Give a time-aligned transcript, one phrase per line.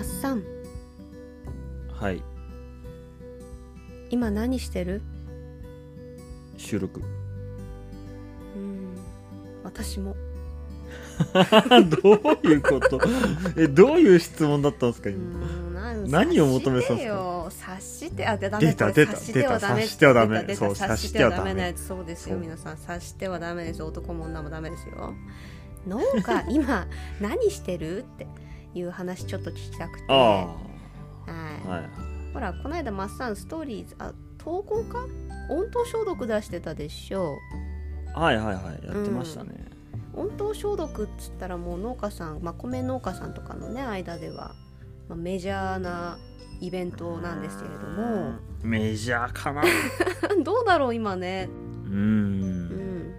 [0.00, 0.42] マッサン。
[1.92, 2.22] はい。
[4.08, 5.02] 今何してる？
[6.56, 7.02] 収録。
[8.56, 8.96] うん。
[9.62, 10.16] 私も。
[12.02, 12.12] ど
[12.42, 12.98] ういうこと？
[13.58, 17.50] えどういう質問だったんですかう今何を求めてたんですか？
[17.50, 17.50] 察してよ。
[17.50, 19.56] 察してあでダメ出た出た出た。
[19.60, 20.54] 察してはダメ。
[20.56, 21.52] そう察してはダメ。
[21.52, 21.84] なやつ。
[21.86, 22.78] そうですよ皆さん。
[22.78, 23.88] 察してはダメですよ。
[23.88, 25.12] 男も女もダメですよ。
[25.86, 26.86] 農家今
[27.20, 27.98] 何してる？
[27.98, 28.26] って
[28.74, 30.04] いう話ちょっと聞きたくて。
[30.08, 31.28] あはい。
[31.66, 31.82] あはい。
[32.32, 35.06] ほらこの間マッサンストーリーズあ投稿か
[35.48, 37.36] 温湯消毒出してたでしょ。
[38.14, 38.86] はいはいはい。
[38.86, 39.50] やってましたね、
[40.14, 44.54] 温湯消毒っつったらもう農家さん、まあ、米農家さんとかのね間では、
[45.08, 46.18] まあ、メジャーな
[46.60, 48.32] イベントなんですけれども。
[48.62, 49.62] メジャーかな。
[50.44, 51.48] どうだろう今ね。
[51.86, 53.14] ううんん。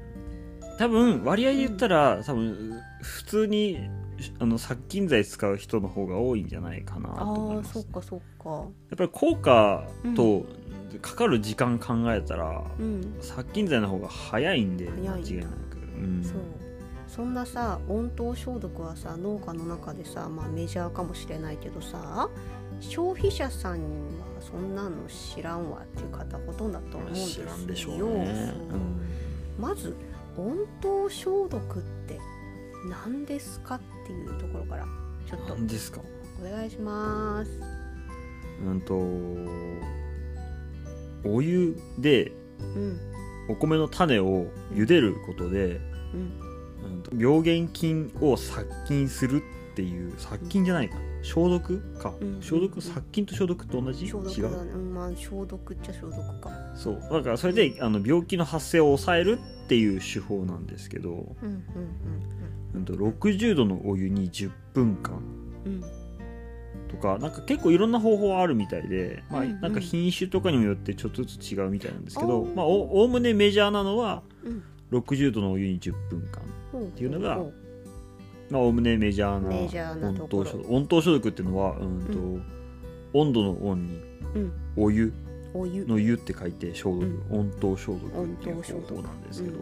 [0.78, 3.90] 多分割合で言ったら多分普通に
[4.40, 8.50] あの殺菌剤使う人の方が多いんじゃないかなとあ思いますあそっかそっか。
[8.50, 10.46] やっぱり効果と
[11.02, 13.18] かかる時間考えたら、うん。
[13.22, 16.24] 殺菌剤の方が早いんで間違いなく、うん。
[16.24, 16.36] そう。
[17.08, 22.30] そんなさ温湯消毒はさ農家の中でさ、まあ、メジャーかもしれないけどさ
[22.80, 23.80] 消費者さんは
[24.40, 27.46] そんなの知らんわっていう方ほとんどだと思うんですよ。
[27.48, 28.54] 知らんでしょうね。
[28.70, 28.80] そう
[29.60, 29.96] まず
[30.38, 32.18] 温湯消毒って
[32.90, 34.86] 何ですかっていうところから
[35.30, 35.56] ちょっと。
[35.56, 36.02] 何ですか？
[36.42, 37.52] お願いします。
[38.66, 38.96] うんと
[41.30, 43.00] お湯でうん。
[43.50, 45.80] お米の種を茹でることで、
[46.14, 46.40] うん。
[46.84, 52.42] うんと病原菌を殺菌するっていう殺菌じゃないか消毒か、うん。
[52.42, 54.08] 消毒殺菌と消毒って同じ？
[54.08, 54.78] 消毒違うだね、う？
[54.78, 56.50] んまあ、消毒っちゃ消毒か。
[56.76, 57.00] そう。
[57.12, 61.10] だからそれであの病気の発生を抑えるっていう手法なんですけど、
[61.42, 61.66] うんうん
[62.76, 65.22] うん、と60度のお湯に10分間。
[65.66, 65.74] うん。
[65.74, 65.84] うん
[66.90, 69.62] とかなんか結構いろんな方法あるみたいで、まあ、うんうん。
[69.62, 72.54] なんか品種とかにもよってちょっとずつ違うみたいなんですけど、おー。
[72.54, 74.64] まあ、おおおむねメジャーなのはうん。
[74.92, 76.44] 60度のお湯に10分間
[76.74, 77.40] うんっていうのが
[78.52, 80.52] まあおおむねメジャーなメジャーなところ。
[80.70, 82.42] 温湯消毒っていうのは、うんとう
[83.14, 83.96] 温度の温に
[84.36, 84.54] うん。
[84.76, 85.14] お湯。
[85.54, 85.86] お湯。
[85.86, 87.40] の湯って書いて消毒、うん。
[87.40, 89.58] 温湯消毒温っていう方法なんですけど、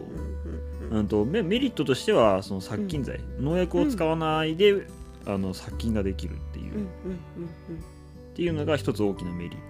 [0.90, 4.86] うんとメメリットとしてはその殺菌剤、農薬を使わないで、
[5.26, 9.60] あの殺菌ができるっていう、っていうのが一つ大きなメリット。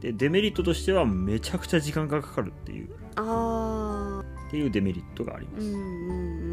[0.00, 2.88] でデメリットとしてはめちゃくちゃ時間がかかるっていう。
[3.16, 6.49] あっていうデメリットがあります、うんうんうん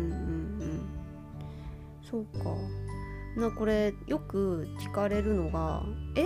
[2.10, 2.56] そうか。
[3.36, 5.84] なこれよく聞かれるのが
[6.16, 6.26] 「え？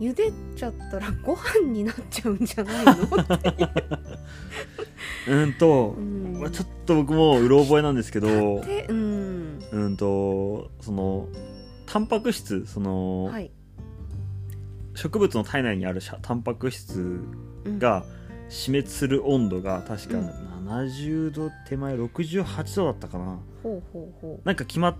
[0.00, 2.92] 茹でちゃったらご飯になっちゃうんじゃないの?」
[5.28, 6.00] うんと、う。
[6.00, 9.58] んまあちょっと僕もうろ覚えなんですけどでうん。
[9.72, 11.28] うんとその
[11.86, 13.50] タンパク質その、はい。
[14.94, 17.22] 植物の体内にあるタンパク質
[17.64, 17.78] うん。
[17.78, 18.04] が
[18.48, 20.26] 死滅する温度が確かうん
[20.64, 23.38] 70度手前68度だったかな。
[23.62, 24.96] ほうほうほなんか決まっ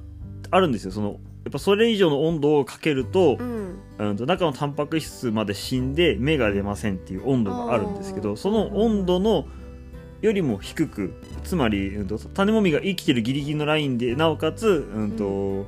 [0.51, 0.93] あるんですよ。
[0.93, 3.79] そのやっぱそれ以上の温度をかけるとう、うん。
[3.99, 9.47] うん、と中のタンパク質まで死んで芽が出ませんっていう温度があるんですけどその温度の
[10.21, 15.67] よりも低くつまり、うん、と種もみが生きてるギリギリのラインでなおかつ、うんと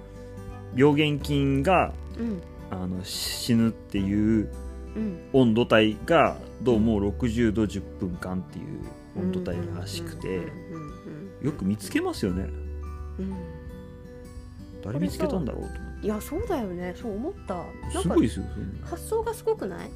[0.76, 2.42] 病原菌がうん。
[2.70, 4.48] あの死ぬっていう
[4.96, 5.28] うん。
[5.32, 8.64] 温度帯がどうも60度10分間っていう
[9.16, 12.44] 温度帯らしくてうんうんうんよく見つけますよね。
[13.18, 13.34] うん。
[14.82, 16.06] 誰見つけたんだろうと思って。
[16.06, 16.94] いやそうだよね。
[16.96, 17.64] そう思った。
[18.00, 18.46] すごいですよ
[18.84, 19.90] 発想がすごくない？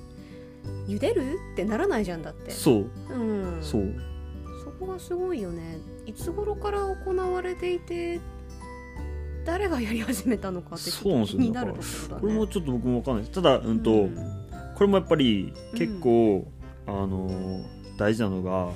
[0.87, 2.51] 茹でるってならないじゃんだって。
[2.51, 2.91] そう。
[3.11, 3.59] うん。
[3.63, 3.95] そう。
[4.65, 5.79] そこがすごいよね。
[6.07, 8.21] いつ頃から行われていて
[9.45, 11.53] 誰がやり始めたのかってちそうなんですよね。
[12.21, 13.35] これもちょっと僕もわかんないです。
[13.35, 14.15] ただうんと、うん。
[14.75, 16.47] これもやっぱり結構、
[16.87, 17.65] あのー
[17.99, 18.73] 大事なのがうん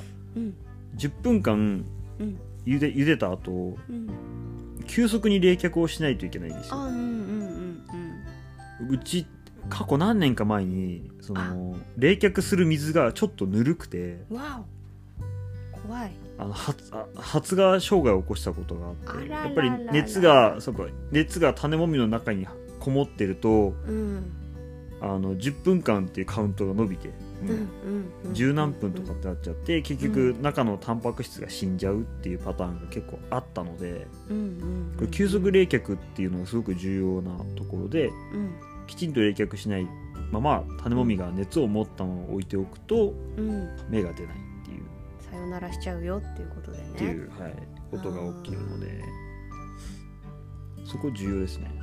[0.97, 1.85] 10分間
[2.19, 2.41] うん。
[2.65, 4.09] 茹で茹でた後うん。
[4.87, 6.75] 急速に冷却をしないといけないんですよ。
[6.77, 6.89] あ
[8.91, 9.27] うち
[9.69, 14.65] 過去何年か前にその冷却する水がちょっとぬるくてうんわ
[15.75, 15.87] お。
[15.87, 16.13] 怖い。
[16.39, 22.47] あの発あ発芽障害を起こしたことがあってやっぱり熱がそうか熱が種もみの中に
[22.81, 24.33] こもってるとうん
[25.03, 27.11] あの10分間っていうカウントが伸びて、
[28.33, 34.07] 十何分とかってなっちゃって結局中のタンパク質が死んじゃうっていうパターンが結構あったので
[34.97, 38.55] これ急速冷却っていうのがすごく重要なところでうん。
[38.87, 39.87] きちんと冷却しない
[40.31, 43.69] まま種もみが熱を持ったまま置いておくとうん。
[43.91, 44.83] 芽が出ないっていう。
[45.19, 46.85] さよならしちゃうよっていうことでね。
[46.95, 47.55] っていう、はい、
[47.91, 49.03] ことが起きるので
[50.85, 51.82] そこ重要ですね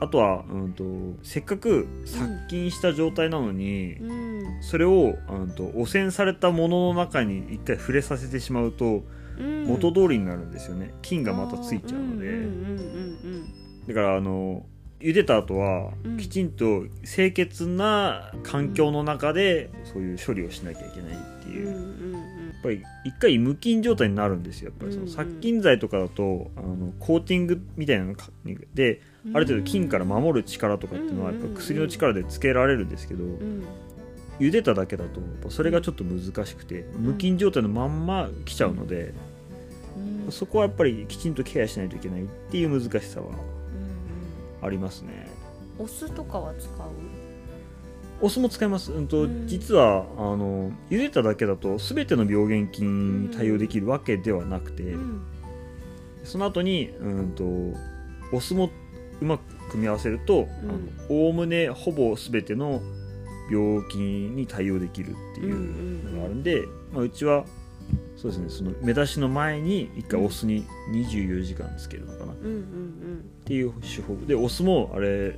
[0.00, 0.84] あとは、うん、と
[1.22, 4.62] せっかく殺菌した状態なのに、うん。
[4.62, 9.02] それを、うん、と汚染されたものの中に一回触れさせてしまうと
[9.38, 9.64] うん。
[9.64, 10.94] 元通りになるんですよね。
[11.02, 12.46] 菌がまたついちゃうので、
[13.88, 14.66] だからあの
[15.00, 16.16] 茹でた後はうん。
[16.16, 22.16] きちんと清潔な環境の中でそういう処理をしなきゃいけないっていう、
[22.62, 28.30] ぱり一回無菌状態になるんですよやっぱりその殺菌剤とかだとあのコーティングみたいなのか
[28.74, 29.36] でうん。
[29.36, 33.64] ある程度菌から守る力とかっていうのはやっぱ薬の力でつけられるんですけどうん
[34.38, 39.12] 茹でただけだとやっぱそれがちょっと難しくて無菌状態のまんま来ちゃうので
[40.26, 40.32] うん。
[40.32, 44.66] そこはやっぱりきちんとケアしないといけないっていう難しさはうん。
[44.66, 45.28] ありますね。
[45.78, 47.27] お酢とかは使う？
[48.20, 49.46] お酢も使います、うんとうん。
[49.46, 55.22] 実はあの茹でただけだと全ての病原菌に対応できるわけではなくて、うん。
[56.24, 57.44] その後にうんと
[58.36, 58.70] お酢も
[59.20, 60.48] うまく組み合わせると
[61.08, 62.80] おおむねほぼ全ての
[63.50, 67.44] 病気に対応できるっていうのがあるんで、まあ、うちは
[68.16, 72.32] そうですねその目出しの前に一回お酢に24時間つけるのかな。
[72.32, 73.30] っうんうん。
[73.44, 74.16] ていう手法。
[74.26, 75.34] でお酢もあれ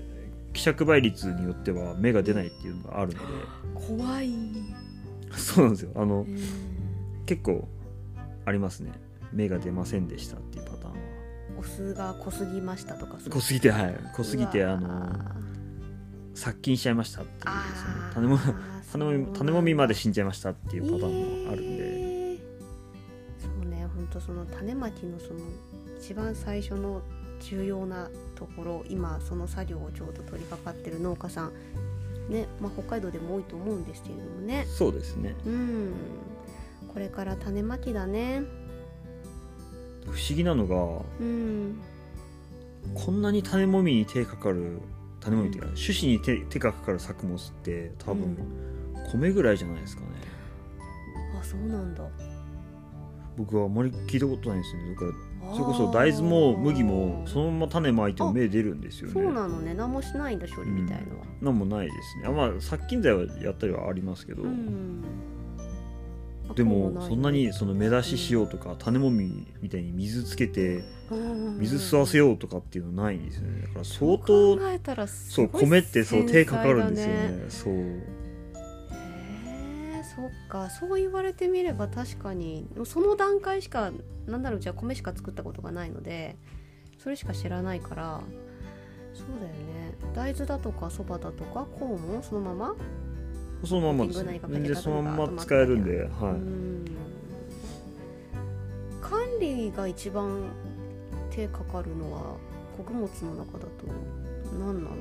[0.53, 3.21] 希釈倍率によっては芽が出ないっていうのがあるの
[3.77, 4.31] うん怖い
[5.37, 6.27] そうなんですよあの
[7.27, 7.69] 結構
[8.45, 8.93] ありますね
[9.33, 10.99] 芽が出ませんでしたっていうパターンは
[11.59, 15.13] お酢が濃すぎましたとか濃すぎてはい濃すぎてあの
[16.35, 17.55] 殺菌しちゃいましたっていう
[18.13, 18.39] その種も
[18.91, 22.11] 種もみ種もみまで死んじゃいましたっていうパターンもあるんで、えー
[23.41, 25.41] そうね本当その種まきのその
[25.99, 27.03] 一番最初の
[27.41, 31.53] 重要なところ今その作業をちょうど取り掛かってる農家さん。
[32.29, 34.65] ね、まあ、北海道でも多いと思うんですけれどもね。
[34.69, 35.35] そうですね。
[35.45, 35.93] うん。
[36.93, 38.43] これから種まきだね。
[40.05, 41.81] 不思議なのがうん。
[42.95, 44.79] こんなに種もみに手かかる
[45.21, 48.37] 種もみっていうか種子に手手がかかる作物って多分
[49.13, 50.09] 米ぐらいじゃないですかね。
[51.39, 52.05] あそうなんだ。
[53.37, 54.95] 僕はあまり聞いたことないんですよね。
[54.95, 55.13] だから
[55.53, 59.15] それこそ大豆も麦もそのまま種まいても芽出るんですよね。
[59.15, 59.75] そうなのね。
[59.75, 62.27] 何もしないんだ処理みたいのはなんもないですね。
[62.27, 65.05] あまあ殺菌剤はやったりはありますけど、うん。
[66.51, 71.59] あでもそんなにその芽出ししようとか種もみみたいに水つけてうん。
[71.59, 74.59] 水吸わせようとかっていうのないんですよねだから相当
[75.07, 78.20] そう米ってそう手かかるんですよねそう
[80.15, 83.93] そっかそう言われてみれば確かにその段階しか
[84.27, 86.37] なんだろうじゃあ米しか作ったことがないので
[86.99, 88.21] それしか知らないから
[89.15, 89.95] そうだよね。
[90.15, 92.75] 大豆だとかそばだとかコーンもそのまま
[93.65, 94.41] そのままですね。
[94.49, 96.85] 全然そのまま使えるんで、うはん。
[99.01, 100.45] 管理が一番
[101.31, 102.37] 手かかるのは
[102.77, 103.71] 穀物の中だと
[104.59, 104.93] 何なんだろ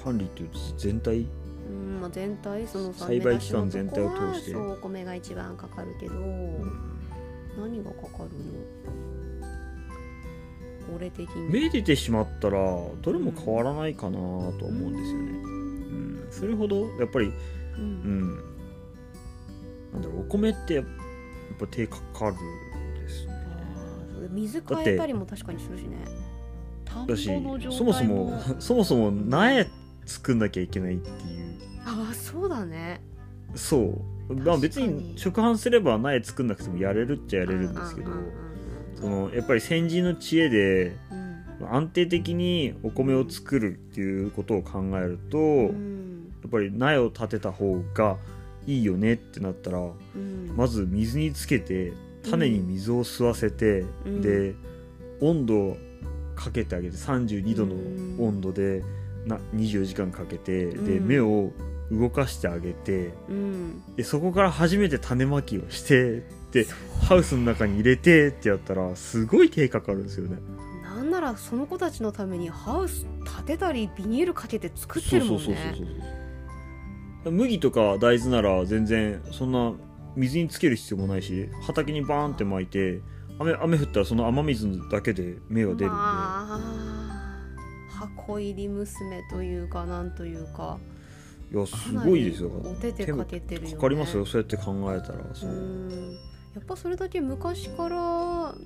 [0.00, 1.26] い、管理っていうと全体
[1.68, 4.52] ううん、まあ、全体そのさ栽培期間全体を通して。
[4.52, 6.14] そうお米が一番かかるけど、
[7.60, 8.30] 何がかかる
[10.88, 10.96] の？
[10.96, 11.50] 俺的に。
[11.50, 12.58] 芽出てしまったら
[13.02, 17.32] どれも変わらないかなとは思うんですよね、うん、それほどやっぱりう
[17.78, 18.22] うん。
[18.22, 18.36] ん
[19.92, 20.84] なんだろうお米ってやっ
[21.58, 22.36] ぱ手かかる
[23.00, 23.32] ですね。
[24.30, 25.96] 水変えたりも確かにするしね。
[27.06, 27.24] だし
[27.70, 29.66] そもそもそもそも苗
[30.06, 31.47] 作んなきゃいけないっていう
[32.32, 33.00] そうだね。
[33.54, 33.78] そ
[34.28, 34.34] う。
[34.34, 38.10] まあ別に直販すれば苗作んなくてもやれるっちゃやれるんですけど
[39.00, 40.96] そのやっぱり先人の知恵で
[41.70, 45.64] 安定的にお米を作るっていうことを考えると、うん。
[45.64, 48.16] やうんっぱり苗を立てた方が
[48.66, 50.52] いいよねってなったらうん。
[50.56, 51.92] まず水につけて
[52.28, 54.20] 種に水を吸わせて、うん。
[54.20, 54.54] で
[55.20, 55.76] 温度を
[56.36, 57.74] かけてあげて32度の
[58.24, 58.84] 温度で
[59.26, 61.08] な24時間かけて、でうん。
[61.08, 61.52] 芽を
[61.90, 63.82] 動かしてあげてうん。
[63.96, 66.66] でそこから初めて種まきをしてで
[67.02, 70.38] ハウスの中に入れてってやったらすごい手かかるんですよね。
[70.82, 75.56] なんならその子たちのためにハウス建てたりビニールかけて作ってるもんね。
[77.24, 79.72] 麦とか大豆なら全然そんな
[80.16, 83.00] 水につける必要もないし畑にバーンって巻いて
[83.38, 85.94] 雨雨降ったらその雨水だけで芽が出るんで、ま
[86.50, 86.60] あ
[87.90, 90.78] 箱入り娘というかなんというか
[91.50, 93.74] いやすごいですよお手手かけてるよね。
[93.74, 95.24] かかりますよそうやって考えたら。
[95.32, 95.50] そう。
[95.50, 96.12] う、ん。
[96.54, 97.96] やっぱそれだけ昔から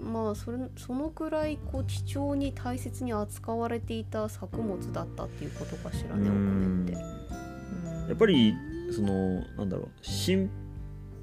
[0.01, 6.93] まあそれそのくらいこう貴重に大切に扱われていた作物だったっていうことかしらねお米って。
[6.93, 8.09] うん。
[8.09, 8.55] やっぱり
[8.91, 10.51] そのなんだろう新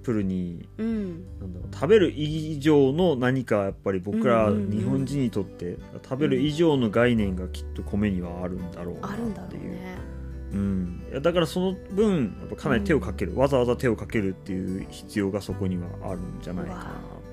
[0.03, 1.25] プルにうん。
[1.41, 9.71] なんだろう食べる以上の何かやっぱり僕ら日本人にとって食べる以上の概念がきっと米にはあるんだろうなあるんだろっていう。
[9.71, 10.18] うね
[10.51, 16.83] うん、いやだからその分やっぱかなり手をかける、わざわざ手をかけるっていう必要がそこにはあるんじゃないかな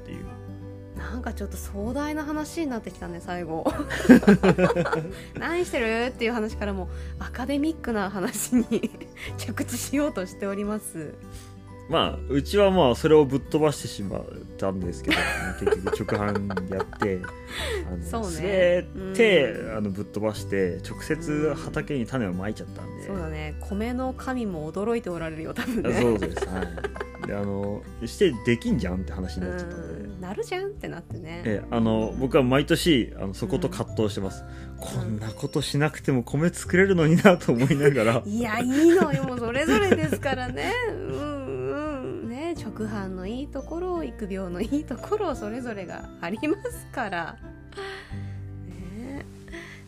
[0.03, 0.27] っていう。
[0.97, 3.65] なんかちょっと壮大な話になってきたね最後。
[5.39, 6.07] 何してる？
[6.07, 8.91] っていう話からもアカデミックな話に
[9.37, 11.15] 着地しようとしております
[11.89, 14.25] まあうちはまあそれをぶっ飛ばしてしまっ
[14.59, 15.17] たんですけど
[15.61, 17.21] 結局直販やって
[17.87, 18.87] あそうね。
[19.15, 19.77] て、うん。
[19.77, 23.55] あのぶっ飛ばして直接畑に種をまいちゃったんで、そうだね。
[23.61, 26.47] 米の神も驚いておられるよ多分あねそうです。
[26.49, 27.27] はい。
[27.27, 30.21] であのしてできんじゃんって話になっちゃったんで、うん。
[30.21, 31.43] なるじゃんってなってね。
[31.45, 34.43] えあの僕は毎年あのそこと葛藤してます、
[34.79, 38.23] こんなことしなくても米作れるのになと思いながら。
[38.27, 39.37] いやいいのよ。
[39.39, 40.73] それぞれですからね。
[40.91, 41.66] うん
[42.67, 47.37] うんね直販のいいところ育苗のいいところそれぞれがありますから。
[48.67, 49.25] ね。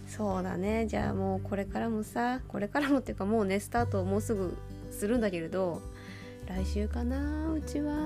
[0.07, 0.87] そうだね。
[0.87, 4.57] じゃあもうこれからもさこれからもっていうかもうねスタートをもうすぐ
[4.91, 5.83] するんだけれど
[6.47, 7.95] 来週かなうちは。
[7.95, 7.97] う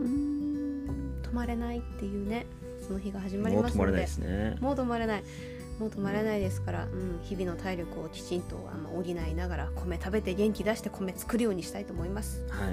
[0.00, 1.20] ん。
[1.22, 2.46] 泊まれないっていうね。
[2.86, 3.92] その日が始まりますので。
[3.92, 4.56] もう止まれないですね。
[4.60, 5.22] もう止まれない。
[5.78, 12.44] もう止まれないですから、うん、日々の体力をきちんとあの補いながら米食べて元気出して米作るようにしたいと思います。
[12.50, 12.68] はい。
[12.68, 12.72] は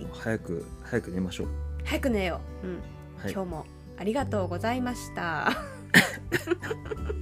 [0.00, 0.06] い。
[0.12, 1.48] 早く早く寝ましょう。
[1.84, 2.74] 早く寝よう、うん。
[3.22, 3.32] はい。
[3.32, 3.66] 今日も
[3.98, 5.52] ありがとうございました